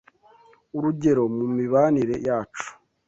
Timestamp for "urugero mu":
0.77-1.45